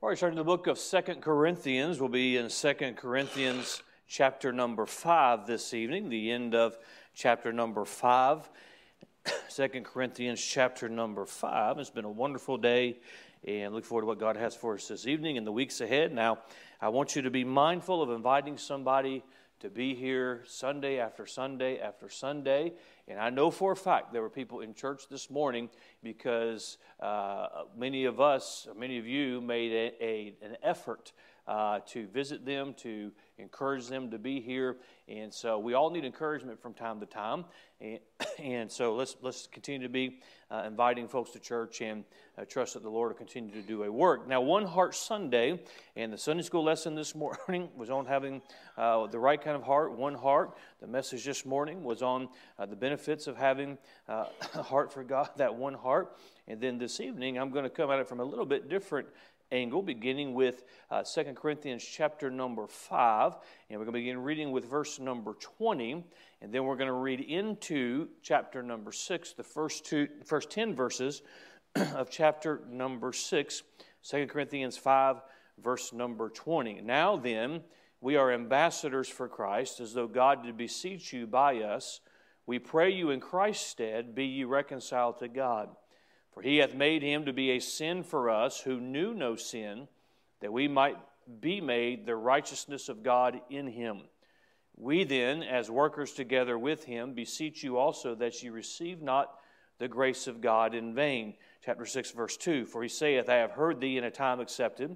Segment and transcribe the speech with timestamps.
[0.00, 1.98] All right, starting the book of Second Corinthians.
[1.98, 6.78] We'll be in Second Corinthians chapter number 5 this evening, the end of
[7.16, 8.48] chapter number 5.
[9.48, 11.78] Second Corinthians chapter number 5.
[11.80, 13.00] It's been a wonderful day
[13.44, 16.12] and look forward to what God has for us this evening and the weeks ahead.
[16.12, 16.38] Now,
[16.80, 19.24] I want you to be mindful of inviting somebody
[19.58, 22.74] to be here Sunday after Sunday after Sunday.
[23.08, 25.70] And I know for a fact there were people in church this morning
[26.02, 31.12] because uh, many of us, many of you, made a, a, an effort
[31.48, 34.76] uh, to visit them, to encourage them to be here.
[35.08, 37.46] And so we all need encouragement from time to time.
[37.80, 38.00] And,
[38.38, 40.20] and so let's, let's continue to be
[40.50, 42.04] uh, inviting folks to church and
[42.36, 44.28] uh, trust that the Lord will continue to do a work.
[44.28, 45.58] Now, One Heart Sunday,
[45.96, 47.14] and the Sunday school lesson this
[47.48, 48.42] morning was on having
[48.76, 50.58] uh, the right kind of heart, one heart.
[50.80, 52.28] The message this morning was on
[52.58, 56.14] uh, the benefits of having uh, a heart for God, that one heart.
[56.46, 59.08] And then this evening, I'm going to come at it from a little bit different
[59.50, 63.36] angle, beginning with uh, 2 Corinthians chapter number 5.
[63.70, 66.04] And we're going to begin reading with verse number 20.
[66.40, 70.74] And then we're going to read into chapter number 6, the first, two, first 10
[70.74, 71.22] verses
[71.94, 73.62] of chapter number 6,
[74.02, 75.22] 2 Corinthians 5,
[75.62, 76.80] verse number 20.
[76.82, 77.62] Now then,
[78.00, 82.00] we are ambassadors for Christ, as though God did beseech you by us.
[82.46, 85.70] We pray you in Christ's stead, be ye reconciled to God.
[86.38, 89.88] For he hath made him to be a sin for us who knew no sin,
[90.38, 90.96] that we might
[91.40, 94.02] be made the righteousness of God in him.
[94.76, 99.34] We then, as workers together with him, beseech you also that ye receive not
[99.78, 101.34] the grace of God in vain.
[101.64, 104.94] Chapter 6, verse 2 For he saith, I have heard thee in a time accepted,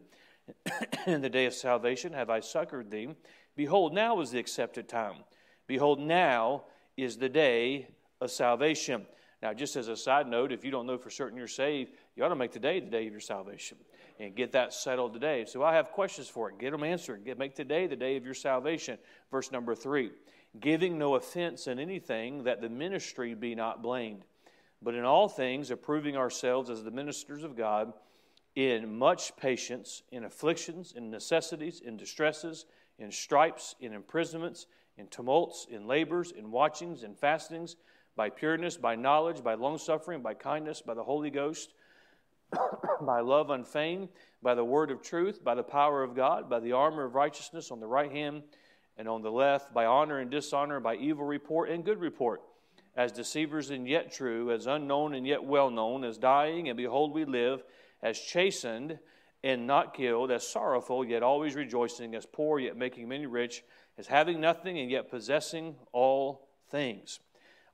[1.09, 3.09] in the day of salvation have I succored thee.
[3.57, 5.25] Behold, now is the accepted time.
[5.67, 7.89] Behold, now is the day
[8.21, 9.07] of salvation.
[9.43, 12.25] Now, just as a side note, if you don't know for certain you're saved, you
[12.25, 13.77] ought to make today the day of your salvation
[14.21, 15.45] and get that settled today.
[15.47, 16.59] So I have questions for it.
[16.59, 17.25] Get them answered.
[17.25, 18.99] Get, make today the day of your salvation.
[19.31, 20.13] Verse number three
[20.61, 24.23] giving no offense in anything, that the ministry be not blamed,
[24.83, 27.95] but in all things approving ourselves as the ministers of God,
[28.55, 32.67] in much patience, in afflictions, in necessities, in distresses,
[32.99, 34.67] in stripes, in imprisonments,
[34.99, 37.77] in tumults, in labors, in watchings, in fastings
[38.17, 41.73] by pureness, by knowledge, by longsuffering, by kindness, by the Holy Ghost,
[43.01, 44.09] by love unfeigned,
[44.43, 47.71] by the word of truth, by the power of God, by the armor of righteousness
[47.71, 48.43] on the right hand
[48.99, 52.43] and on the left, by honor and dishonor, by evil report and good report,
[52.95, 57.15] as deceivers and yet true, as unknown and yet well known, as dying and behold
[57.15, 57.63] we live,
[58.03, 58.99] as chastened
[59.43, 63.65] and not killed, as sorrowful yet always rejoicing, as poor yet making many rich,
[63.99, 67.19] as having nothing and yet possessing all things.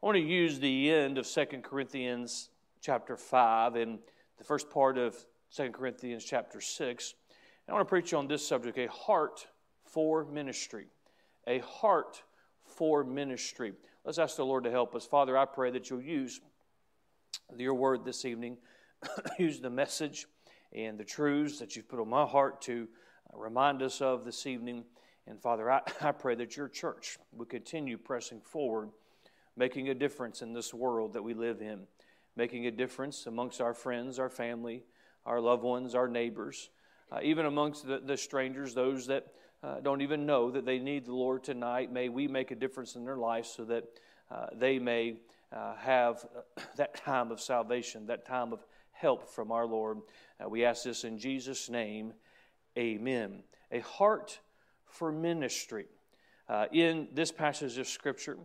[0.00, 2.50] I want to use the end of 2 Corinthians
[2.80, 3.98] chapter 5 and
[4.38, 5.16] the first part of
[5.56, 7.14] 2 Corinthians chapter 6.
[7.28, 9.48] And I want to preach on this subject a heart
[9.82, 10.86] for ministry.
[11.48, 12.22] A heart
[12.64, 13.72] for ministry.
[14.04, 15.04] Let's ask the Lord to help us.
[15.04, 16.40] Father, I pray that you'll use
[17.56, 18.56] your word this evening,
[19.40, 20.26] use the message
[20.72, 22.86] and the truths that you've put on my heart to
[23.34, 24.84] uh, remind us of this evening.
[25.26, 28.90] And Father, I, I pray that your church will continue pressing forward
[29.58, 31.80] making a difference in this world that we live in,
[32.36, 34.84] making a difference amongst our friends, our family,
[35.26, 36.70] our loved ones, our neighbors,
[37.10, 39.26] uh, even amongst the, the, strangers, those that
[39.64, 41.92] uh, don't even know that they need the Lord tonight.
[41.92, 43.84] May we make a difference in their life so that
[44.30, 45.16] uh, they may
[45.52, 46.24] uh, have
[46.56, 49.98] uh, that time of salvation, that time of help from our Lord.
[50.42, 52.12] Uh, we ask this in Jesus' name.
[52.78, 53.42] Amen.
[53.72, 54.38] A heart
[54.86, 55.86] for ministry.
[56.72, 58.38] in this passage of Scripture,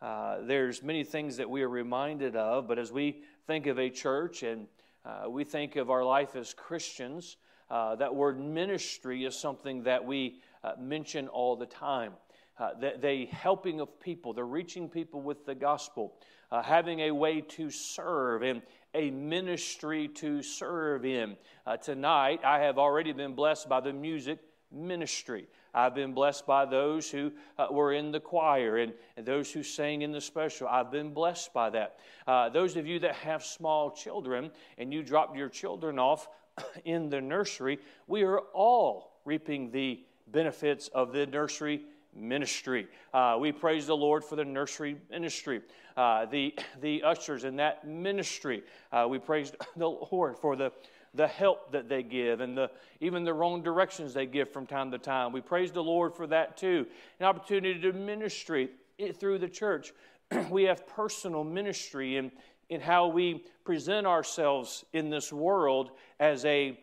[0.00, 3.90] uh, there's many things that we are reminded of, but as we think of a
[3.90, 4.66] church and
[5.04, 7.36] uh, we think of our life as Christians,
[7.70, 12.12] uh, that word ministry is something that we uh, mention all the time.
[12.58, 16.14] Uh, the, the, helping of people, the reaching people with the gospel,
[16.50, 18.62] uh, having a way to serve and
[18.94, 21.36] a ministry to serve in.
[21.82, 24.38] tonight, I have already been blessed by the music
[24.72, 25.46] ministry.
[25.74, 29.62] I've been blessed by those who uh, were in the choir and, and, those who
[29.62, 30.66] sang in the special.
[30.68, 31.98] I've been blessed by that.
[32.26, 36.28] Uh, those of you that have small children and you dropped your children off
[36.84, 40.00] in the nursery, we are all reaping the
[40.32, 41.82] benefits of the nursery
[42.14, 42.86] ministry.
[43.12, 45.60] Uh, we praise the Lord for the nursery ministry,
[45.96, 48.62] uh, the, the ushers in that ministry.
[48.92, 50.72] Uh, we praise the Lord for the
[51.14, 52.70] the help that they give and the,
[53.00, 55.32] even the wrong directions they give from time to time.
[55.32, 56.86] We praise the Lord for that too.
[57.20, 58.70] An opportunity to ministry
[59.14, 59.92] through the church.
[60.50, 62.30] we have personal ministry in,
[62.68, 65.90] in how we present ourselves in this world
[66.20, 66.78] as a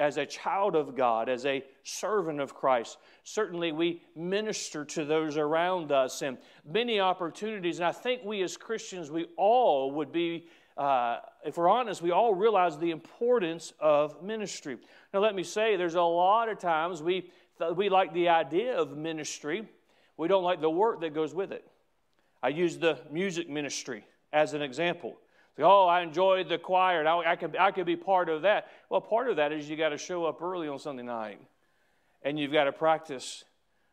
[0.00, 2.96] as a child of God, as a servant of Christ.
[3.22, 7.80] Certainly, we minister to those around us and many opportunities.
[7.80, 10.46] And I think we as Christians, we all would be,
[10.80, 14.78] uh, if we're honest, we all realize the importance of ministry.
[15.12, 17.30] Now, let me say, there's a lot of times we,
[17.76, 19.68] we like the idea of ministry,
[20.16, 21.70] we don't like the work that goes with it.
[22.42, 25.18] I use the music ministry as an example.
[25.58, 28.68] Oh, I enjoyed the choir, and I, I, could, I could be part of that.
[28.88, 31.42] Well, part of that is you got to show up early on Sunday night,
[32.22, 33.44] and you've got to practice.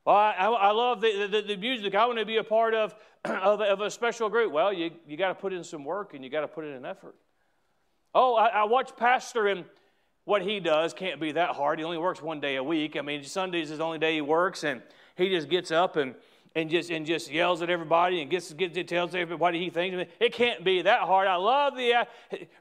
[0.08, 1.94] Well, I, I love the, the, the, music.
[1.94, 2.96] I want to be a part of,
[3.26, 4.54] of, of a special group.
[4.54, 6.72] Well, you, you got to put in some work, and you got to put in
[6.72, 7.16] an effort.
[8.16, 9.66] Oh, I, I watch Pastor, and
[10.24, 11.80] what he does can't be that hard.
[11.80, 12.96] He only works one day a week.
[12.96, 14.82] I mean, Sundays is the only day he works, and
[15.18, 16.16] he just gets up and–
[16.56, 20.12] and just and just yells at everybody and gets gets tells everybody he thinks.
[20.20, 21.28] It can't be that hard.
[21.28, 22.06] I love the uh,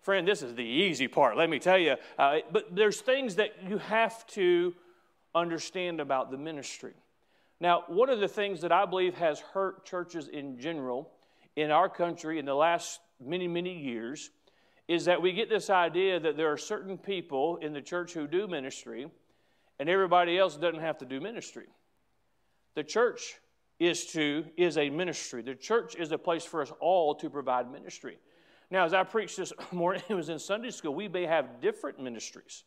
[0.03, 0.29] friend.
[0.29, 1.39] This is the easy part.
[1.39, 1.97] Let me tell you.
[2.19, 4.75] Uh, but there's things that you have to
[5.35, 6.93] understand about the ministry.
[7.61, 11.11] Now, one of the things that I believe has hurt churches in general
[11.57, 14.31] in our country in the last many many years
[14.89, 18.27] is that we get this idea that there are certain people in the church who
[18.27, 19.11] do ministry,
[19.81, 21.67] and everybody else doesn't have to do ministry.
[22.75, 23.37] The church
[23.81, 25.43] is to is a ministry.
[25.43, 28.19] The church is a place for us all to provide ministry.
[28.71, 30.95] Now, as I preached this morning, it was in Sunday school.
[30.95, 32.65] We may have different ministries.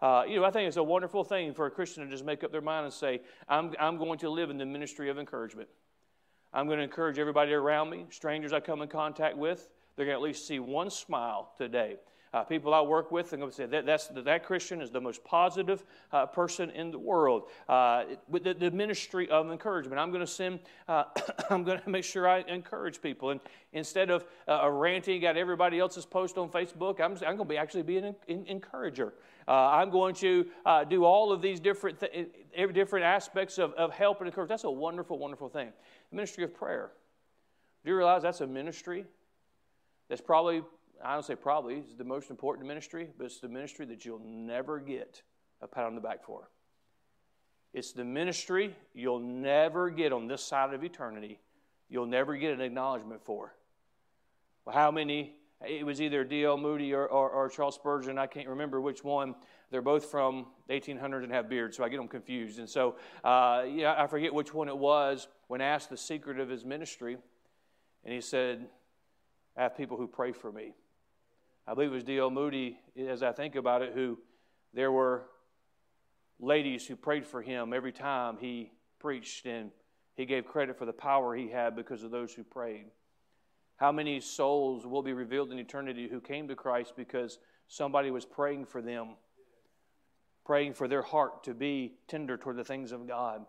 [0.00, 2.44] Uh, you know, I think it's a wonderful thing for a Christian to just make
[2.44, 5.68] up their mind and say, I'm, I'm going to live in the ministry of encouragement.
[6.52, 9.68] I'm going to encourage everybody around me, strangers I come in contact with.
[9.96, 11.96] They're going to at least see one smile today.
[12.34, 15.82] Uh, people I work with, to say that, that's, that Christian is the most positive
[16.12, 17.44] uh, person in the world.
[17.68, 21.04] Uh, with the, the, ministry of encouragement, I'm going to send, uh,
[21.50, 23.30] I'm going to make sure I encourage people.
[23.30, 23.40] And
[23.72, 27.56] instead of uh, ranting at everybody else's post on Facebook, I'm, I'm going to be
[27.56, 29.14] actually be an, encourager.
[29.46, 30.46] Uh, I'm going to
[30.90, 32.28] do all of these different, th-
[32.74, 34.50] different aspects of, of help and encouragement.
[34.50, 35.72] That's a wonderful, wonderful thing.
[36.10, 36.90] The ministry of prayer.
[37.84, 39.06] Do you realize that's a ministry
[40.08, 40.62] that's probably
[41.04, 44.20] I don't say probably, it's the most important ministry, but it's the ministry that you'll
[44.24, 45.22] never get
[45.60, 46.50] a pat on the back for.
[47.72, 51.38] It's the ministry you'll never get on this side of eternity,
[51.88, 53.54] you'll never get an acknowledgement for.
[54.64, 55.34] Well, how many?
[55.66, 56.56] It was either D.L.
[56.56, 58.16] Moody or, or, or, Charles Spurgeon.
[58.16, 59.34] I can't remember which one.
[59.72, 62.60] They're both from 1800 and have beards, so I get them confused.
[62.60, 66.48] And so, uh, yeah, I forget which one it was when asked the secret of
[66.48, 67.16] his ministry.
[68.04, 68.68] And he said,
[69.56, 70.74] I have people who pray for me.
[71.68, 72.30] I believe it was D.L.
[72.30, 74.18] Moody, as I think about it, who
[74.72, 75.26] there were
[76.40, 79.70] ladies who prayed for him every time he preached, and
[80.14, 82.86] he gave credit for the power he had because of those who prayed.
[83.76, 88.24] How many souls will be revealed in eternity who came to Christ because somebody was
[88.24, 89.16] praying for them,
[90.46, 93.44] praying for their heart to be tender toward the things of God?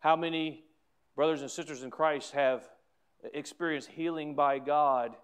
[0.00, 0.64] How many
[1.14, 2.68] brothers and sisters in Christ have
[3.32, 5.14] experienced healing by God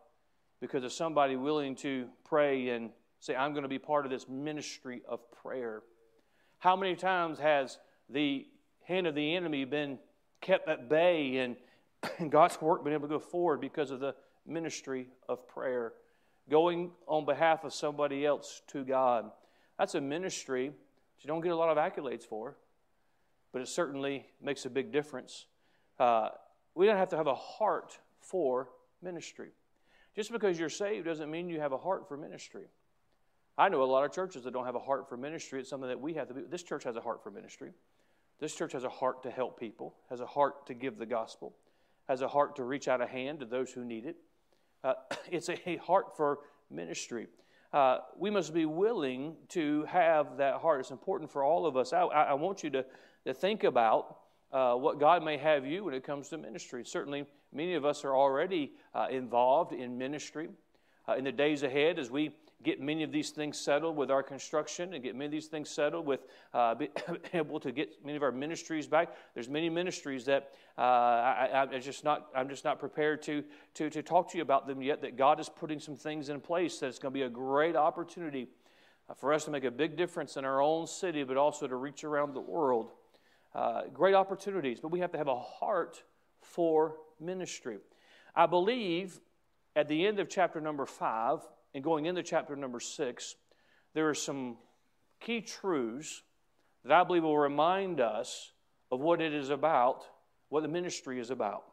[0.60, 4.28] because of somebody willing to pray and say, I'm going to be part of this
[4.28, 5.82] ministry of prayer.
[6.58, 7.78] How many times has
[8.08, 8.46] the
[8.84, 9.98] hand of the enemy been
[10.40, 11.56] kept at bay and,
[12.30, 14.14] God's work been able to go forward because of the
[14.46, 15.92] ministry of prayer?
[16.48, 19.30] Going on behalf of somebody else to God.
[19.78, 22.56] That's a ministry that you don't get a lot of accolades for,
[23.52, 25.46] but it certainly makes a big difference.
[25.98, 26.30] Uh,
[26.74, 28.68] we don't have to have a heart for
[29.02, 29.50] ministry.
[30.14, 32.66] Just because you're saved doesn't mean you have a heart for ministry.
[33.56, 35.60] I know a lot of churches that don't have a heart for ministry.
[35.60, 36.42] It's something that we have to be.
[36.42, 37.70] This church has a heart for ministry.
[38.38, 41.54] This church has a heart to help people, has a heart to give the gospel,
[42.08, 44.16] has a heart to reach out a hand to those who need it.
[44.82, 44.94] Uh,
[45.30, 46.38] it's a heart for
[46.70, 47.28] ministry.
[47.72, 50.80] Uh, we must be willing to have that heart.
[50.80, 51.92] It's important for all of us.
[51.92, 52.84] I, I want you to,
[53.26, 54.16] to think about
[54.52, 56.84] uh, what God may have you when it comes to ministry.
[56.84, 60.48] Certainly, many of us are already uh, involved in ministry.
[61.08, 62.30] Uh, in the days ahead, as we
[62.62, 65.70] get many of these things settled with our construction and get many of these things
[65.70, 66.20] settled with
[66.52, 66.90] uh, be
[67.32, 69.14] able to get many of our ministries back.
[69.34, 73.42] There's many ministries that uh, I, I, just not, I'm just not prepared to,
[73.74, 76.40] to, to talk to you about them yet, that God is putting some things in
[76.40, 78.48] place that it's going to be a great opportunity
[79.08, 81.76] uh, for us to make a big difference in our own city, but also to
[81.76, 82.92] reach around the world.
[83.54, 86.02] Uh, great opportunities, but we have to have a heart
[86.40, 87.78] for ministry.
[88.34, 89.20] I believe
[89.76, 91.40] at the end of chapter number five
[91.74, 93.36] and going into chapter number six,
[93.94, 94.56] there are some
[95.20, 96.22] key truths
[96.84, 98.52] that I believe will remind us
[98.90, 100.04] of what it is about,
[100.48, 101.64] what the ministry is about.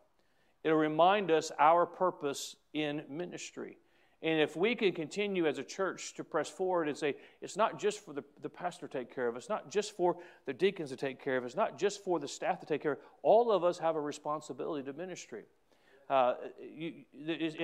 [0.63, 3.77] It'll remind us our purpose in ministry.
[4.23, 7.79] And if we can continue as a church to press forward and say, it's not
[7.79, 10.89] just for the, the pastor to take care of, it's not just for the deacons
[10.89, 13.51] to take care of, it's not just for the staff to take care of, all
[13.51, 15.43] of us have a responsibility to ministry.
[16.09, 17.03] Uh, you,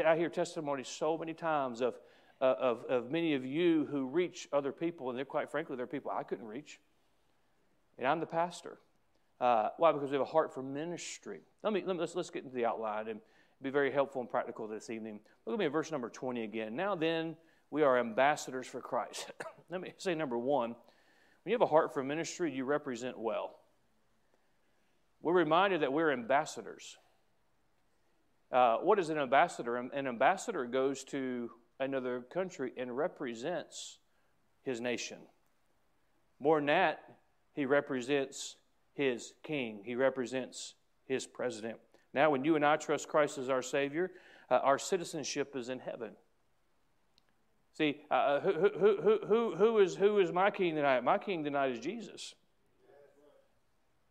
[0.05, 1.95] I hear testimonies so many times of,
[2.39, 5.87] uh, of, of many of you who reach other people, and they're quite frankly, they're
[5.87, 6.79] people I couldn't reach.
[7.97, 8.77] And I'm the pastor.
[9.41, 9.91] Uh, why?
[9.91, 11.41] Because we have a heart for ministry.
[11.63, 13.19] Let me, let me let's, let's get into the outline and
[13.63, 15.19] be very helpful and practical this evening.
[15.45, 16.75] Look at me at verse number 20 again.
[16.75, 17.35] Now then,
[17.71, 19.31] we are ambassadors for Christ.
[19.69, 20.75] Let me say number one
[21.43, 23.55] when you have a heart for ministry, you represent well.
[25.21, 26.97] We're reminded that we're ambassadors.
[28.49, 29.75] Uh, what is an ambassador?
[29.75, 33.97] An ambassador goes to another country and represents
[34.61, 35.17] his nation.
[36.39, 36.99] More than that,
[37.53, 38.55] he represents
[38.93, 41.77] his king, he represents his president.
[42.13, 44.11] Now, when you and I trust Christ as our Savior,
[44.49, 46.11] uh, our citizenship is in heaven.
[47.75, 51.03] See, uh, uh who, who, who, who, is, who is my king tonight?
[51.03, 52.35] My king tonight is Jesus.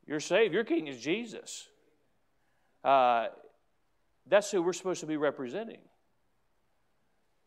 [0.06, 0.52] You're saved.
[0.52, 1.68] Your king is Jesus.
[2.82, 3.28] Uh,
[4.26, 5.80] that's who we're supposed to be representing.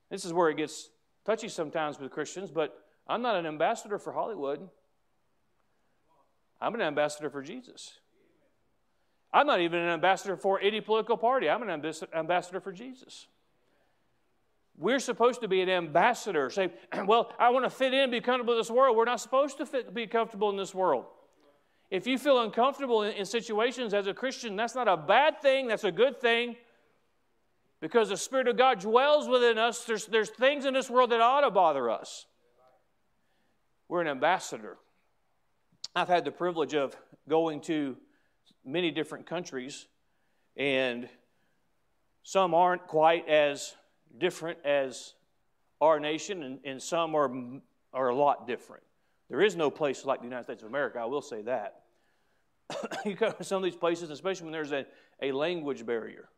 [0.09, 0.89] This is where it gets
[1.25, 4.69] touchy sometimes with Christians, but I'm not an ambassador for Hollywood.
[6.62, 8.00] I'm an ambassador for Jesus.
[9.36, 11.50] I'm not even an ambassador for any political party.
[11.50, 11.70] I'm an
[12.13, 13.27] ambassador for Jesus.
[14.77, 16.50] We're supposed to be an ambassador.
[16.50, 16.72] Say,
[17.06, 18.96] well, I want to fit in, be comfortable in this world.
[18.96, 21.04] We're not supposed to fit, be comfortable in this world.
[21.92, 25.68] If you feel uncomfortable in, in situations as a Christian, that's not a bad thing,
[25.68, 26.56] that's a good thing.
[27.82, 29.84] Because the Spirit of God dwells within us.
[29.84, 32.25] There's, there's things in this world that ought to bother us.
[33.89, 34.77] We're an ambassador.
[35.94, 36.96] I've had the privilege of
[37.27, 37.98] going to
[38.65, 39.88] many different countries,
[40.57, 41.07] and
[42.24, 43.75] some aren't quite as
[44.17, 45.13] different as
[45.81, 47.31] our nation, and, and some are,
[47.93, 48.84] are a lot different.
[49.29, 51.81] There is no place like the United States of America, I will say that.
[53.05, 54.86] you go to some of these places, especially when there's a,
[55.22, 56.29] a language barrier.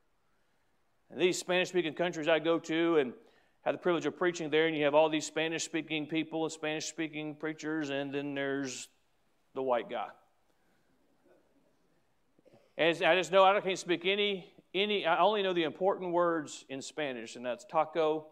[1.10, 3.14] And these Spanish speaking countries I go to and
[3.62, 6.52] have the privilege of preaching there, and you have all these Spanish speaking people and
[6.52, 8.88] Spanish speaking preachers, and then there's
[9.56, 10.08] the white guy.
[12.78, 16.64] And I just know I can't speak any, any, I only know the important words
[16.70, 18.28] in Spanish, and that's taco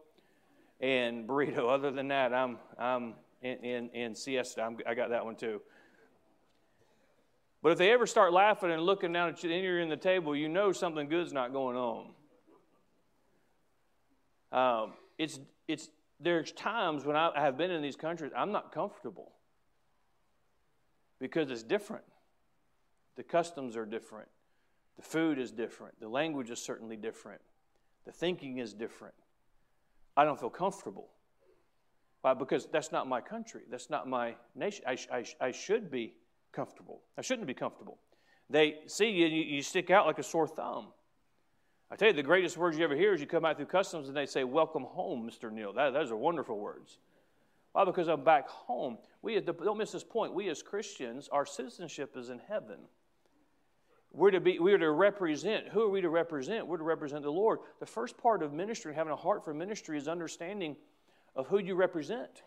[0.79, 1.67] and burrito.
[1.73, 4.61] Other than that, I'm, I'm in, in, in siesta.
[4.61, 5.61] I'm, I got that one too.
[7.63, 9.97] But if they ever start laughing and looking down at you, and you're in the
[9.97, 12.09] table, you know something good's not going on.
[14.51, 19.31] Um, it's, it's, there's times when I have been in these countries, I'm not comfortable
[21.19, 22.03] because it's different.
[23.15, 24.29] The customs are different.
[24.97, 25.99] The food is different.
[25.99, 27.41] The language is certainly different.
[28.05, 29.15] The thinking is different.
[30.15, 31.09] I don't feel comfortable.
[32.21, 32.33] Why?
[32.33, 33.61] Because that's not my country.
[33.69, 34.85] That's not my nation.
[34.87, 36.13] I, I, I should be
[36.51, 37.01] comfortable.
[37.17, 37.97] I shouldn't be comfortable.
[38.49, 40.87] They see you, you stick out like a sore thumb.
[41.91, 44.07] I tell you, the greatest words you ever hear is you come out through customs
[44.07, 45.51] and they say, Welcome home, Mr.
[45.51, 45.73] Neal.
[45.73, 46.97] That, those are wonderful words.
[47.73, 47.85] Why?
[47.85, 48.97] Because I'm back home.
[49.21, 50.33] We, don't miss this point.
[50.33, 52.77] We as Christians, our citizenship is in heaven.
[54.15, 55.67] We're to, be, we're to represent.
[55.69, 56.67] Who are we to represent?
[56.67, 57.59] We're to represent the Lord.
[57.81, 60.77] The first part of ministry, having a heart for ministry, is understanding
[61.35, 62.43] of who you represent.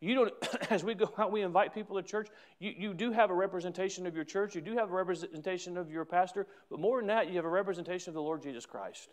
[0.00, 0.34] You don't,
[0.70, 2.28] as we go out, we invite people to church.
[2.60, 5.90] You, you do have a representation of your church, you do have a representation of
[5.90, 9.08] your pastor, but more than that, you have a representation of the Lord Jesus Christ.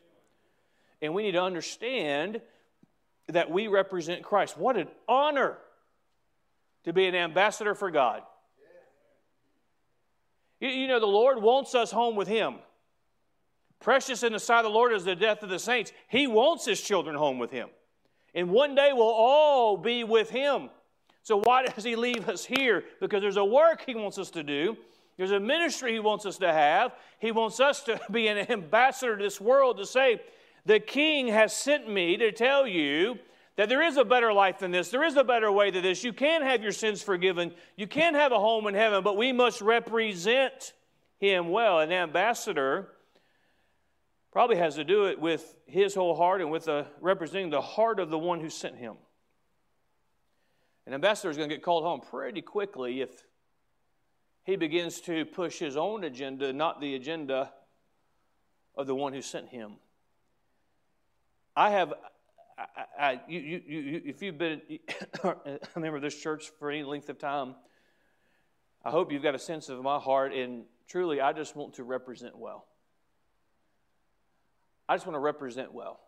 [1.02, 2.42] And we need to understand
[3.30, 4.56] that we represent Christ.
[4.56, 5.58] What an honor
[6.84, 8.22] to be an ambassador for God.
[10.64, 12.56] You, know, the Lord wants us home with Him.
[13.82, 15.92] Precious in the sight of the Lord is the death of the saints.
[16.08, 17.68] He wants His children home with Him.
[18.34, 20.70] And one day we'll all be with Him.
[21.22, 22.86] So why does He leave us here?
[23.02, 24.78] Because there's a work He wants us to do.
[25.18, 26.94] There's a ministry He wants us to have.
[27.20, 30.22] He wants us to be an ambassador to this world to say,
[30.66, 33.20] The King has sent me to tell you
[33.56, 34.90] that there is a better life than this.
[34.90, 36.04] There is a better way than this.
[36.04, 37.54] You can have your sins forgiven.
[37.76, 40.74] You can have a home in heaven, but we must represent
[41.20, 41.80] him well.
[41.80, 42.90] An ambassador
[44.32, 46.68] probably has to do it with his whole heart and with
[47.00, 48.96] representing the heart of the one who sent him.
[50.88, 53.24] An ambassador is going to get called home pretty quickly if
[54.44, 57.54] he begins to push his own agenda, not the agenda
[58.76, 59.76] of the one who sent him.
[61.56, 61.94] I have
[62.58, 62.66] I,
[63.00, 64.62] I, you, you, you, if you've been
[65.24, 67.56] a member of this church for any length of time,
[68.86, 71.84] I hope you've got a sense of my heart, and truly, I just want to
[71.84, 72.66] represent well.
[74.88, 76.00] I just want to represent well.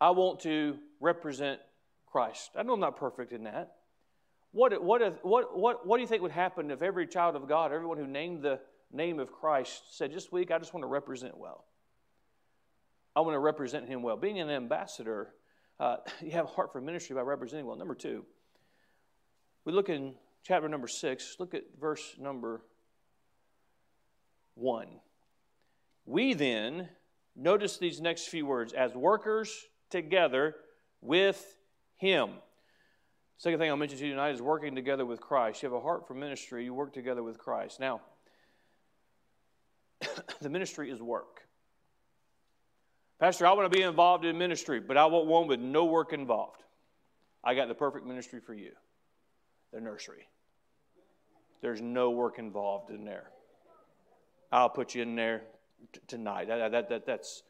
[0.00, 1.60] I want to represent
[2.06, 2.50] Christ.
[2.56, 3.74] I know I'm not perfect in that.
[4.52, 7.72] What, what, what, what, what do you think would happen if every child of God,
[7.72, 8.60] everyone who named the
[8.92, 11.64] name of Christ, said, This week I just want to represent well?
[13.14, 14.16] I want to represent Him well.
[14.16, 15.34] Being an ambassador,
[15.78, 17.76] uh, you have a heart for ministry by representing well.
[17.76, 18.24] Number two,
[19.64, 22.62] we look in chapter number six, look at verse number
[24.54, 24.88] one.
[26.06, 26.88] We then,
[27.36, 30.56] notice these next few words, as workers together
[31.00, 31.56] with
[31.96, 32.30] Him.
[33.38, 35.62] Second thing I'll mention to you tonight is working together with Christ.
[35.62, 37.80] You have a heart for ministry, you work together with Christ.
[37.80, 38.00] Now,
[40.40, 41.42] the ministry is work.
[43.20, 46.14] Pastor, I want to be involved in ministry, but I want one with no work
[46.14, 46.62] involved.
[47.44, 48.72] I got the perfect ministry for you
[49.72, 50.26] the nursery.
[51.60, 53.30] There's no work involved in there.
[54.50, 55.42] I'll put you in there
[55.92, 56.48] t- tonight.
[56.48, 57.44] That, that, that, that's,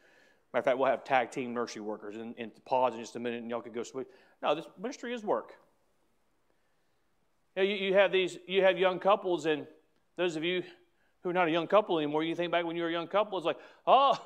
[0.53, 3.21] matter of fact, we'll have tag team nursery workers and, and pause in just a
[3.21, 4.07] minute and y'all can go switch.
[4.43, 5.53] No, this ministry is work.
[7.57, 9.67] You, know, you, you have these, you have young couples, and
[10.17, 10.63] those of you
[11.23, 13.09] who are not a young couple anymore, you think back when you were a young
[13.09, 14.19] couple, it's like, oh,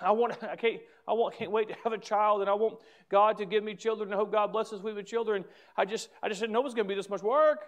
[0.00, 2.78] I want, I can't, I want, can't wait to have a child, and I want
[3.08, 4.12] God to give me children.
[4.12, 5.44] I hope God blesses me with children.
[5.76, 7.66] I just, I just didn't know it was going to be this much work.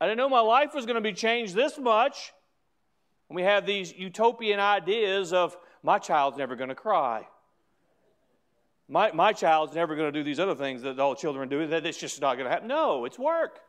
[0.00, 2.32] I didn't know my life was going to be changed this much.
[3.28, 7.26] And we have these utopian ideas of my child's never going to cry.
[8.88, 11.66] My, my child's never going to do these other things that all children do.
[11.66, 12.68] That it's just not going to happen.
[12.68, 13.60] No, it's work.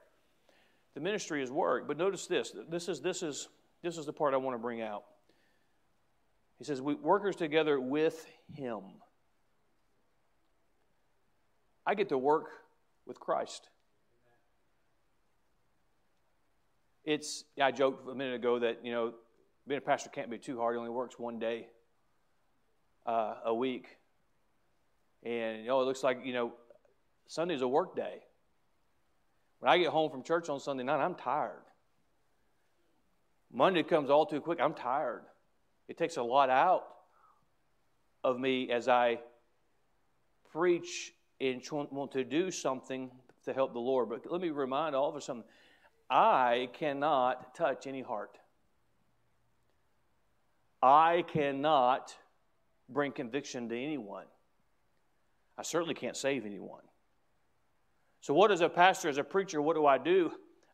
[0.93, 1.88] The ministry is work.
[1.88, 2.53] But notice this.
[2.69, 3.47] This is, this is,
[3.81, 5.05] this is the part I want to bring out.
[6.57, 8.81] He says, we workers together with him.
[11.85, 12.47] I get to work
[13.05, 13.69] with Christ.
[17.03, 19.13] It's, I joked a minute ago that, you know,
[19.67, 20.75] being a pastor can't be too hard.
[20.75, 21.67] He only works one day
[23.05, 23.97] uh, a week.
[25.24, 26.53] And, you know, it looks like, you know,
[27.27, 28.24] Sunday's a work day.
[29.59, 31.63] When I get home from church on Sunday night, I'm tired.
[33.51, 34.59] Monday comes all too quick.
[34.61, 35.24] I'm tired.
[35.87, 36.85] It takes a lot out
[38.24, 39.19] of me as I
[40.51, 43.11] preach and want to do something
[43.45, 44.09] to help the Lord.
[44.09, 45.48] But let me remind all of us something.
[46.09, 48.37] I cannot touch any heart.
[50.81, 52.15] I cannot
[52.89, 54.25] bring conviction to anyone.
[55.57, 56.81] I certainly can't save anyone.
[58.21, 60.31] So, what as a pastor, as a preacher, what do I do?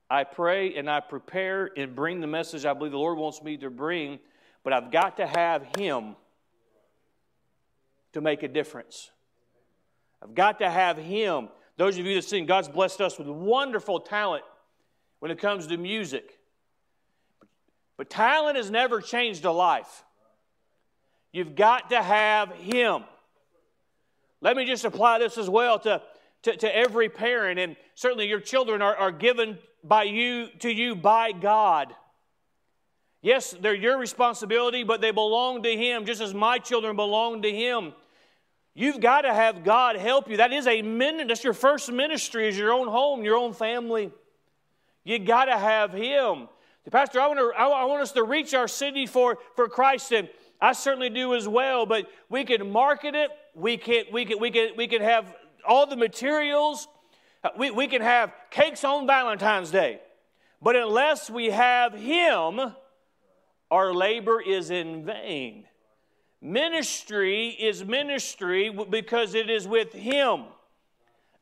[0.09, 3.57] I pray and I prepare and bring the message I believe the Lord wants me
[3.57, 4.19] to bring
[4.63, 6.15] but I've got to have Him
[8.13, 9.11] to make a difference.
[10.21, 11.49] I've got to have Him.
[11.77, 14.43] Those of you that sing, God's blessed us with wonderful talent
[15.19, 16.37] when it comes to music.
[17.97, 20.03] But talent has never changed a life.
[21.31, 23.03] You've got to have Him.
[24.41, 26.01] Let me just apply this as well to,
[26.43, 30.95] to, to every parent, and certainly your children are, are given by you to you
[30.95, 31.93] by God.
[33.21, 37.51] Yes, they're your responsibility, but they belong to Him just as my children belong to
[37.51, 37.93] Him.
[38.73, 40.37] You've got to have God help you.
[40.37, 44.11] That is a min- that's your first ministry, is your own home, your own family.
[45.03, 46.47] You got to have Him.
[46.89, 50.27] Pastor, I want, to, I want us to reach our city for, for Christ, and
[50.59, 53.29] I certainly do as well, but we can market it.
[53.53, 55.35] We can, we can, we can, we can have
[55.67, 56.87] all the materials.
[57.57, 59.99] We, we can have cakes on Valentine's Day.
[60.61, 62.73] But unless we have Him,
[63.71, 65.65] our labor is in vain.
[66.41, 70.43] Ministry is ministry because it is with Him.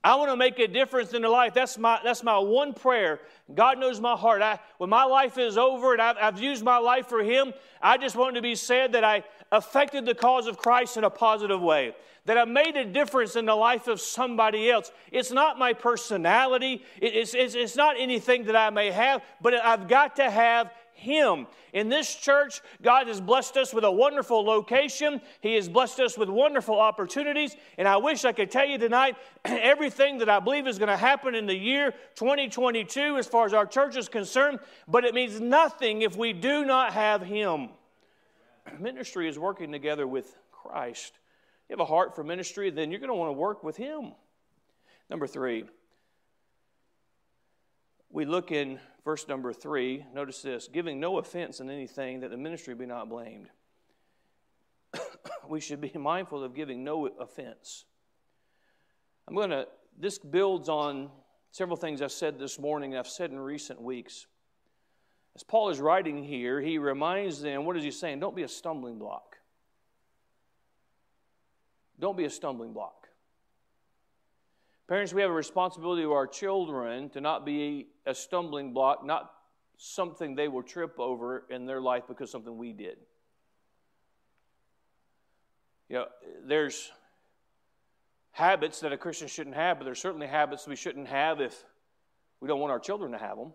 [0.02, 1.54] I want to make a difference in the life.
[1.54, 3.20] That's my, that's my one prayer.
[3.54, 4.42] God knows my heart.
[4.42, 7.98] I, when my life is over and I've, I've used my life for Him, I
[7.98, 11.60] just want to be said that I affected the cause of Christ in a positive
[11.60, 14.92] way, that I made a difference in the life of somebody else.
[15.12, 19.88] It's not my personality, it's, it's, it's not anything that I may have, but I've
[19.88, 21.48] got to have him.
[21.74, 25.22] In this church, God has blessed us with a wonderful location.
[25.42, 27.56] He has blessed us with wonderful opportunities.
[27.78, 30.98] And I wish I could tell you tonight everything that I believe is going to
[30.98, 35.40] happen in the year 2022 as far as our church is concerned, but it means
[35.40, 37.70] nothing if we do not have Him.
[38.80, 41.14] Ministry is working together with Christ.
[41.68, 44.14] You have a heart for ministry, then you're going to want to work with Him.
[45.10, 45.66] Number three,
[48.12, 50.06] we look in verse number three.
[50.14, 53.50] Notice this giving no offense in anything that the ministry be not blamed.
[55.50, 57.86] we should be mindful of giving no offense.
[59.28, 59.68] I'm going to,
[59.98, 61.10] this builds on
[61.52, 64.26] several things I've said this morning, I've said in recent weeks.
[65.36, 68.20] As Paul is writing here, he reminds them, what is he saying?
[68.20, 69.38] Don't be a stumbling block.
[72.00, 73.09] don't be a stumbling block.
[74.90, 79.32] Parents, we have a responsibility to our children to not be a stumbling block, not
[79.78, 82.98] something they will trip over in their life because something we did.
[85.90, 86.06] You know,
[86.44, 86.92] there's
[88.32, 91.64] habits that a Christian shouldn't have, but there's certainly habits we shouldn't have if
[92.40, 93.54] we don't want our children to have them.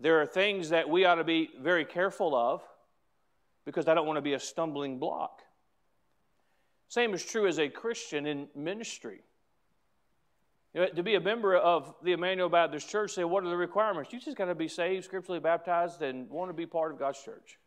[0.00, 2.62] There are things that we ought to be very careful of
[3.64, 5.42] because I don't want to be a stumbling block.
[6.92, 9.22] Same is true as a Christian in ministry.
[10.74, 13.56] You know, to be a member of the Emmanuel Baptist Church, say, what are the
[13.56, 14.12] requirements?
[14.12, 17.22] You just got to be saved, scripturally baptized, and want to be part of God's
[17.22, 17.58] church.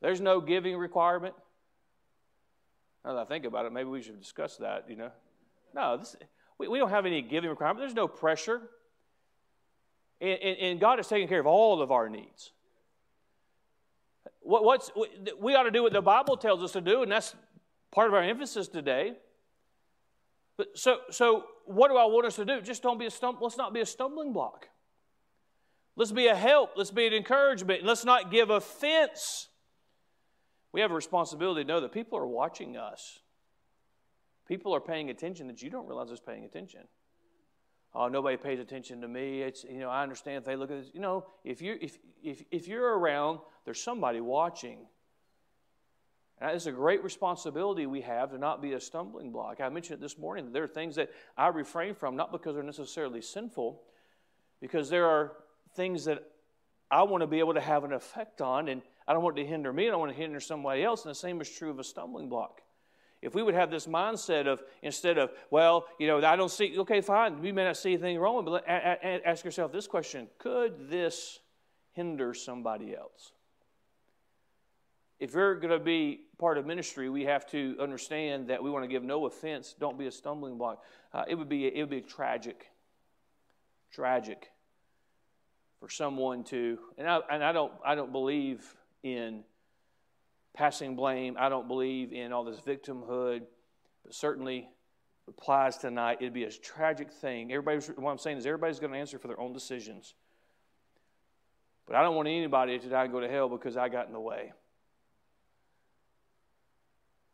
[0.00, 1.34] There's no giving requirement.
[3.04, 5.10] Now that I think about it, maybe we should discuss that, you know.
[5.74, 6.16] No, this,
[6.56, 7.80] we, we don't have any giving requirement.
[7.80, 8.62] There's no pressure.
[10.22, 12.52] And, and, and God is taking care of all of our needs.
[14.42, 14.90] What, what's,
[15.40, 17.34] we ought to do what the Bible tells us to do, and that's
[17.90, 19.12] part of our emphasis today.
[20.56, 22.60] But so, so what do I want us to do?
[22.60, 24.68] Just don't be a stump, let's not be a stumbling block.
[25.94, 26.70] Let's be a help.
[26.74, 27.80] Let's be an encouragement.
[27.80, 29.48] And Let's not give offense
[30.72, 33.20] we have a responsibility to know that people are watching us.
[34.48, 36.80] People are paying attention that you don't realize is paying attention.
[37.94, 39.42] Oh, nobody pays attention to me.
[39.42, 40.90] It's you know, I understand if they look at this.
[40.94, 44.86] You know, if you if if if you're around, there's somebody watching.
[46.40, 49.60] And it's a great responsibility we have to not be a stumbling block.
[49.60, 52.64] I mentioned it this morning there are things that I refrain from, not because they're
[52.64, 53.82] necessarily sinful,
[54.60, 55.36] because there are
[55.76, 56.24] things that
[56.90, 59.42] I want to be able to have an effect on, and I don't want it
[59.42, 59.86] to hinder me.
[59.86, 61.04] I don't want to hinder somebody else.
[61.04, 62.60] And the same is true of a stumbling block.
[63.22, 66.76] If we would have this mindset of instead of, well, you know, I don't see,
[66.78, 71.38] okay, fine, we may not see anything wrong, but ask yourself this question Could this
[71.92, 73.32] hinder somebody else?
[75.20, 78.82] If you're going to be part of ministry, we have to understand that we want
[78.82, 79.76] to give no offense.
[79.78, 80.82] Don't be a stumbling block.
[81.14, 82.66] Uh, it would be it would be tragic,
[83.92, 84.50] tragic
[85.78, 89.44] for someone to, and I, and I don't I don't believe in
[90.54, 91.36] passing blame.
[91.38, 93.42] I don't believe in all this victimhood,
[94.04, 94.68] but certainly
[95.28, 96.18] applies tonight.
[96.20, 97.52] It'd be a tragic thing.
[97.52, 100.14] Everybody's, what I'm saying is everybody's going to answer for their own decisions.
[101.86, 104.12] But I don't want anybody to die and go to hell because I got in
[104.12, 104.52] the way.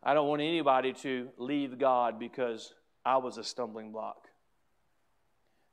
[0.03, 2.73] I don't want anybody to leave God because
[3.05, 4.29] I was a stumbling block.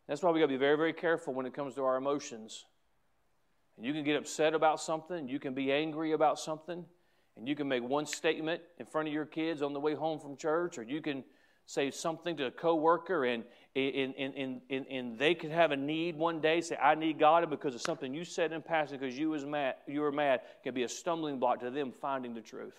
[0.08, 2.66] That's why we got to be very, very careful when it comes to our emotions.
[3.78, 6.86] And you can get upset about something, you can be angry about something,
[7.38, 10.20] and you can make one statement in front of your kids on the way home
[10.20, 11.24] from church, or you can
[11.66, 13.44] say something to a coworker and,
[13.76, 17.44] and, and, and, and they could have a need one day, say, I need God,
[17.44, 20.42] and because of something you said in passing because you, was mad, you were mad,
[20.64, 22.76] can be a stumbling block to them finding the truth.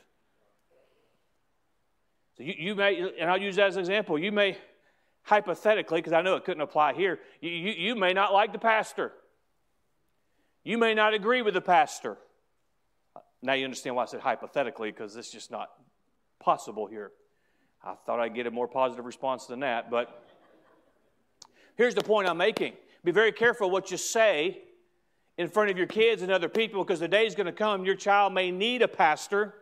[2.37, 4.57] So you, you may, and I'll use that as an example, you may,
[5.23, 8.59] hypothetically, because I know it couldn't apply here, you, you, you may not like the
[8.59, 9.13] pastor.
[10.63, 12.19] You may not agree with the pastor.
[13.43, 15.71] Now you understand why I said hypothetically, because it's just not
[16.41, 17.13] possible here.
[17.85, 20.23] I thought I'd get a more positive response than that, but
[21.77, 22.73] here's the point I'm making.
[23.05, 24.63] Be very careful what you say
[25.39, 27.85] in front of your kids and other people because the day is going to come
[27.85, 29.55] your child may need a pastor.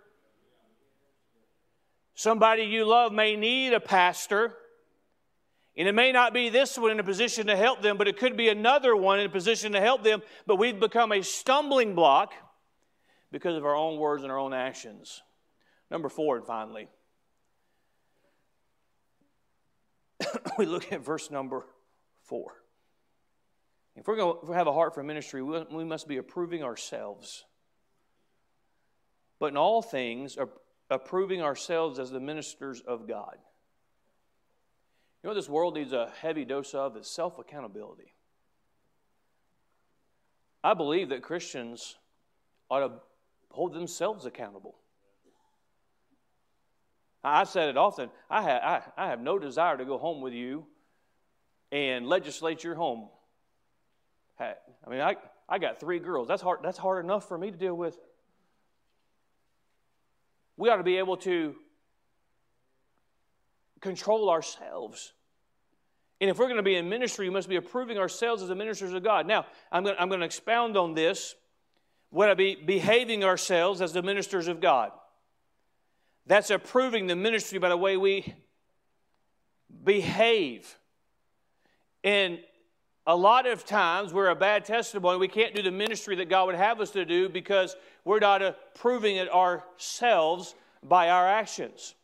[2.15, 4.55] Somebody you love may need a pastor.
[5.77, 8.17] And it may not be this one in a position to help them, but it
[8.17, 10.23] could be another one in a position to help them.
[10.47, 12.33] But we've become a stumbling block
[13.35, 15.21] because of our own words and our own actions.
[15.91, 16.87] Number four, and finally,
[20.57, 21.67] we look at verse number
[22.23, 22.53] four.
[23.97, 27.45] If we're going to have a heart for ministry, we must be approving ourselves.
[29.41, 30.39] But in all things,
[30.89, 33.35] approving ourselves as the ministers of God.
[33.35, 38.15] You know what this world needs a heavy dose of is self accountability.
[40.63, 41.97] I believe that Christians
[42.71, 42.93] ought to
[43.55, 44.75] hold themselves accountable.
[47.23, 48.11] I've said it often.
[48.29, 50.67] I have, I, I have no desire to go home with you
[51.73, 53.09] and legislate your home.
[54.39, 54.55] I
[54.91, 55.17] mean, I,
[55.49, 56.29] I got three girls.
[56.29, 57.99] That's hard, that's hard enough for me to deal with.
[60.57, 61.55] We ought to be able to
[63.81, 65.13] control ourselves.
[66.21, 68.55] And if we're going to be in ministry, we must be approving ourselves as the
[68.55, 69.27] ministers of God.
[69.27, 71.35] Now, I'm going, I'm going to expound on this.
[72.15, 74.93] Would I be behaving ourselves as the ministers of God?
[76.27, 78.33] That's approving the ministry by the way we
[79.83, 80.79] behave.
[82.05, 82.39] And
[83.05, 85.19] a lot of times we're a bad testimony.
[85.19, 87.75] We can't do the ministry that God would have us to do because
[88.05, 91.97] we're not approving it ourselves by our actions.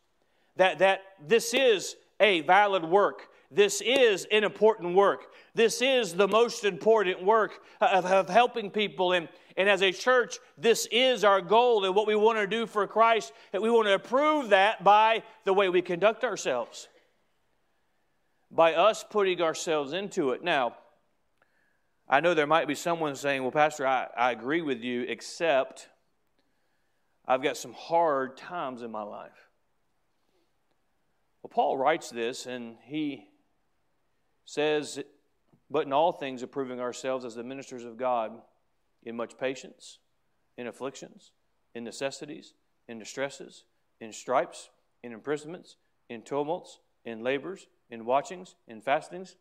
[0.56, 3.28] That, that this is a valid work.
[3.52, 5.26] This is an important work.
[5.54, 9.12] This is the most important work of, of helping people.
[9.12, 12.66] And, and as a church, this is our goal and what we want to do
[12.66, 13.32] for Christ.
[13.52, 16.88] And we want to prove that by the way we conduct ourselves,
[18.50, 20.42] by us putting ourselves into it.
[20.42, 20.76] Now,
[22.08, 25.88] I know there might be someone saying, Well, Pastor, I, I agree with you, except
[27.26, 29.48] I've got some hard times in my life.
[31.42, 33.28] Well, Paul writes this, and he
[34.44, 35.00] says,
[35.70, 38.32] But in all things, approving ourselves as the ministers of God
[39.04, 39.98] in much patience,
[40.56, 41.32] in afflictions,
[41.74, 42.54] in necessities,
[42.88, 43.64] in distresses,
[44.00, 44.70] in stripes,
[45.02, 45.76] in imprisonments,
[46.08, 49.36] in tumults, in labors, in watchings, in fastings,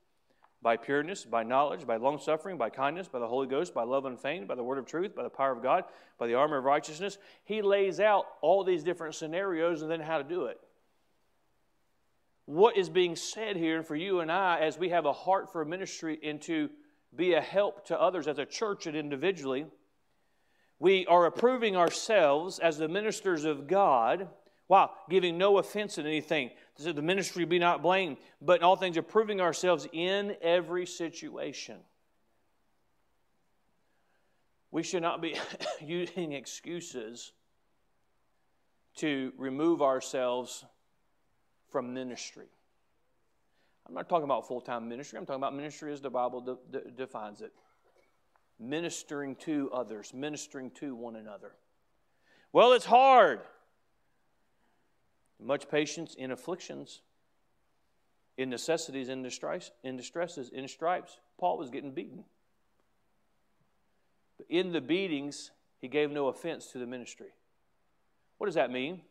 [0.61, 4.05] by pureness, by knowledge, by long suffering, by kindness, by the Holy Ghost, by love
[4.05, 5.85] unfeigned, by the word of truth, by the power of God,
[6.17, 7.17] by the armor of righteousness.
[7.45, 10.59] He lays out all these different scenarios and then how to do it
[12.49, 15.63] what is being said here for you and I as we have a heart for
[15.63, 16.71] ministry and to
[17.15, 19.65] be a help to others as a church and individually.
[20.79, 24.29] We are approving ourselves as the ministers of God
[24.67, 26.51] while giving no offense in anything.
[26.77, 31.77] So the ministry be not blamed, but in all things approving ourselves in every situation.
[34.71, 35.35] We should not be
[35.81, 37.31] using excuses
[38.97, 40.63] to remove ourselves
[41.71, 42.47] from ministry.
[43.89, 46.79] I'm not talking about full time ministry, I'm talking about ministry as the Bible de-
[46.79, 47.51] de- defines it
[48.61, 51.53] ministering to others, ministering to one another.
[52.51, 53.39] Well, it's hard.
[55.41, 57.01] Much patience in afflictions,
[58.37, 61.19] in necessities, in, distress, in distresses, in stripes.
[61.39, 62.25] Paul was getting beaten.
[64.37, 67.29] But in the beatings, he gave no offense to the ministry.
[68.37, 69.01] What does that mean?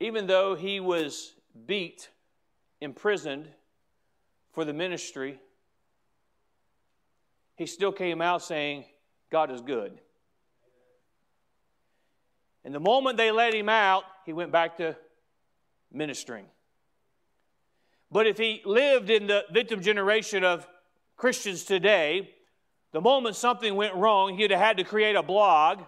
[0.00, 1.34] even though he was
[1.66, 2.10] beat,
[2.80, 3.48] imprisoned
[4.52, 5.38] for the ministry,
[7.56, 8.84] he still came out saying,
[9.30, 9.98] God is good.
[12.64, 14.96] And the moment they let him out, he went back to
[15.92, 16.46] ministering.
[18.10, 20.66] But if he lived in the victim generation of
[21.16, 22.30] Christians today,
[22.92, 25.82] the moment something went wrong, he'd have had to create a blog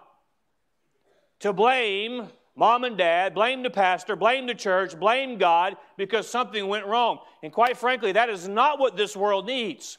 [1.39, 2.27] to blame
[2.59, 7.19] mom and dad, blame the pastor, blame the church, blame God because something went wrong.
[7.41, 9.97] And quite frankly, that is not what this world needs.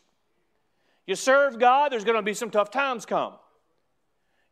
[1.07, 3.33] You serve God, there's going to be some tough times come.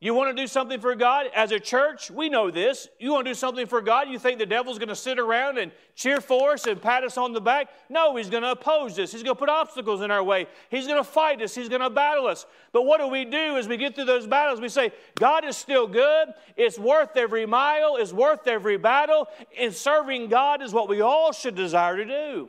[0.00, 1.26] You want to do something for God?
[1.34, 2.88] As a church, we know this.
[3.00, 4.08] You want to do something for God?
[4.08, 7.16] You think the devil's going to sit around and cheer for us and pat us
[7.16, 7.68] on the back?
[7.88, 9.10] No, he's going to oppose us.
[9.10, 10.46] He's going to put obstacles in our way.
[10.70, 11.52] He's going to fight us.
[11.52, 12.46] He's going to battle us.
[12.70, 14.60] But what do we do as we get through those battles?
[14.60, 16.28] We say, God is still good.
[16.56, 19.26] It's worth every mile, it's worth every battle.
[19.58, 22.48] And serving God is what we all should desire to do.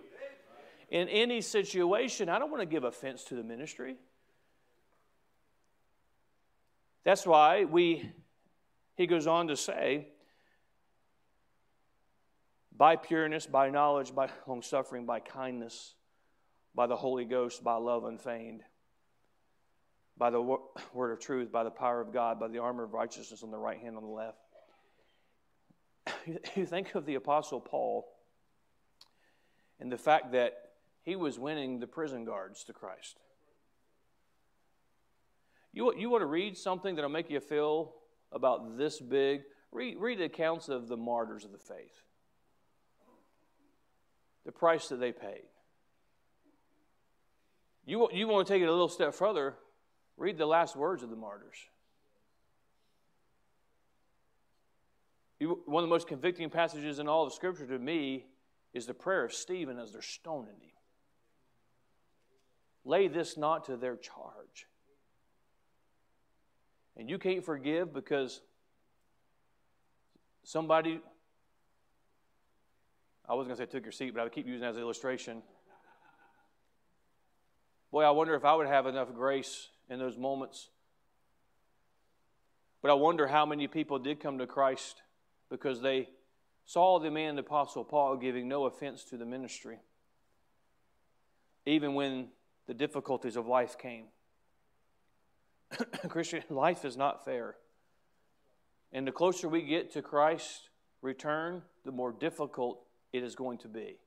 [0.92, 3.96] In any situation, I don't want to give offense to the ministry.
[7.04, 8.12] That's why we,
[8.96, 10.10] he goes on to say,
[12.76, 15.96] by pureness, by knowledge, by long suffering, by kindness,
[16.76, 18.64] by the Holy Ghost, by love unfeigned,
[20.18, 20.42] by the
[20.94, 23.58] word of truth, by the power of God, by the armor of righteousness on the
[23.58, 24.38] right hand, on the left.
[26.56, 28.08] You think of the Apostle Paul
[29.80, 30.72] and the fact that
[31.04, 33.18] he was winning the prison guards to Christ.
[35.74, 37.94] You, you want to read something that'll make you feel
[38.32, 39.42] about this big?
[39.72, 42.04] Read, read the accounts of the martyrs of the faith,
[44.46, 45.44] the price that they paid.
[47.86, 49.56] You, you want to take it a little step further?
[50.18, 51.58] Read the last words of the martyrs.
[55.40, 58.26] You, one of the most convicting passages in all of Scripture to me
[58.74, 60.70] is the prayer of Stephen as they're stoning him.
[62.84, 64.68] Lay this not to their charge
[67.00, 68.42] and you can't forgive because
[70.44, 71.00] somebody,
[73.28, 74.76] I was going to say took your seat, but I would keep using it as
[74.76, 75.42] an illustration.
[77.90, 80.68] Boy, I wonder if I would have enough grace in those moments.
[82.82, 85.02] But I wonder how many people did come to Christ
[85.50, 86.10] because they
[86.66, 89.80] saw the man, the Apostle Paul, giving no offense to the ministry,
[91.66, 92.28] even when
[92.68, 94.08] the difficulties of life came.
[96.10, 97.56] Christian life is not fair.
[98.92, 100.70] And the closer we get to Christ's
[101.02, 102.82] return, the more difficult
[103.14, 103.98] it is going to be.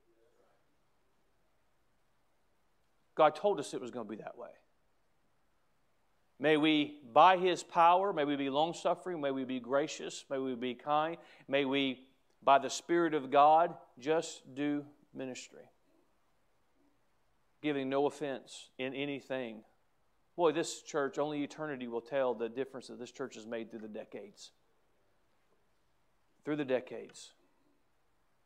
[3.15, 4.49] God told us it was going to be that way.
[6.39, 10.39] May we, by His power, may we be long suffering, may we be gracious, may
[10.39, 12.01] we be kind, may we,
[12.43, 15.63] by the Spirit of God, just do ministry.
[17.63, 19.63] Giving no offense in anything.
[20.37, 23.81] Boy, this church, only eternity will tell the difference that this church has made through
[23.81, 24.51] the decades.
[26.45, 27.33] Through the decades.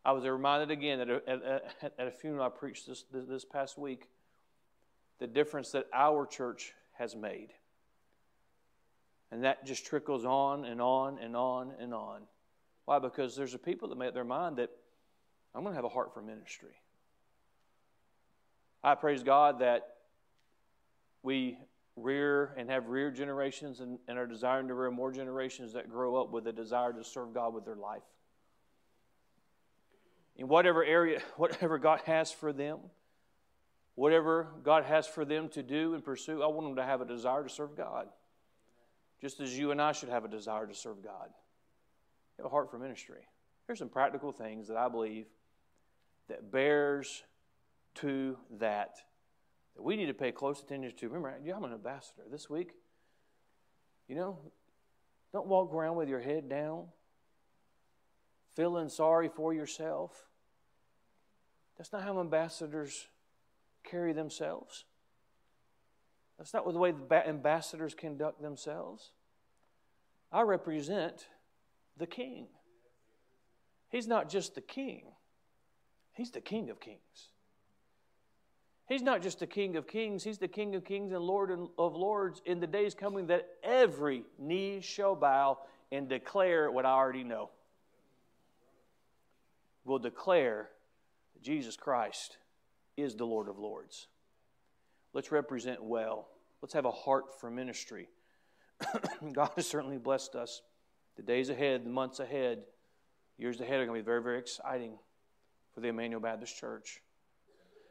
[0.04, 3.78] I was reminded again at a, at, at a funeral I preached this, this past
[3.78, 4.08] week
[5.18, 7.48] the difference that our church has made.
[9.30, 12.22] And that just trickles on and on and on and on.
[12.84, 12.98] Why?
[12.98, 14.70] Because there's a people that make their mind that
[15.54, 16.76] I'm going to have a heart for ministry.
[18.84, 19.96] I praise God that
[21.22, 21.58] we
[21.96, 26.16] rear and have rear generations and, and are desiring to rear more generations that grow
[26.16, 28.02] up with a desire to serve God with their life.
[30.36, 32.78] In whatever area, whatever God has for them,
[33.94, 37.06] whatever God has for them to do and pursue, I want them to have a
[37.06, 38.08] desire to serve God
[39.20, 41.30] just as you and I should have a desire to serve God.
[42.36, 43.26] Have a heart for ministry.
[43.66, 45.26] Here's some practical things that I believe
[46.28, 47.22] that bears
[47.96, 48.96] to that
[49.76, 51.08] that we need to pay close attention to.
[51.08, 52.72] Remember, I'm an ambassador this week.
[54.08, 54.38] You know,
[55.32, 56.86] don't walk around with your head down,
[58.54, 60.12] feeling sorry for yourself.
[61.76, 63.08] That's not how ambassadors
[63.84, 64.84] carry themselves.
[66.38, 69.12] That's not the way the ambassadors conduct themselves.
[70.32, 71.26] I represent
[71.96, 72.48] the king.
[73.88, 75.04] He's not just the king,
[76.12, 77.30] he's the king of kings.
[78.88, 81.96] He's not just the king of kings, he's the king of kings and lord of
[81.96, 85.58] lords in the days coming that every knee shall bow
[85.90, 87.50] and declare what I already know.
[89.84, 90.68] Will declare
[91.34, 92.38] that Jesus Christ
[92.96, 94.08] is the Lord of lords.
[95.12, 96.28] Let's represent well.
[96.62, 98.08] Let's have a heart for ministry.
[99.32, 100.62] God has certainly blessed us.
[101.16, 102.62] The days ahead, the months ahead,
[103.38, 104.98] years ahead are going to be very, very exciting
[105.74, 107.00] for the Emmanuel Baptist Church.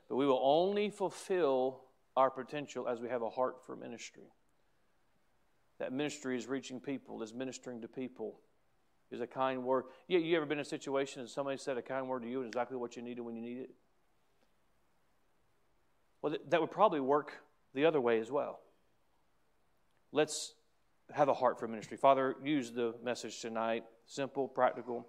[0.09, 1.81] But we will only fulfill
[2.15, 4.31] our potential as we have a heart for ministry.
[5.79, 8.39] That ministry is reaching people, is ministering to people,
[9.11, 9.85] is a kind word.
[10.07, 12.39] You, you ever been in a situation and somebody said a kind word to you
[12.39, 13.71] and exactly what you needed when you need it?
[16.21, 17.33] Well, that would probably work
[17.73, 18.59] the other way as well.
[20.11, 20.53] Let's
[21.13, 21.97] have a heart for ministry.
[21.97, 25.07] Father, use the message tonight simple, practical.